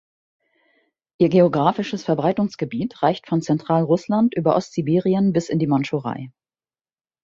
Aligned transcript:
Ihr 1.19 1.29
geographisches 1.29 2.03
Verbreitungsgebiet 2.05 3.03
reicht 3.03 3.27
von 3.27 3.43
Zentralrussland 3.43 4.33
über 4.35 4.55
Ostsibirien 4.55 5.31
bis 5.31 5.47
in 5.47 5.59
die 5.59 5.67
Mandschurei. 5.67 6.31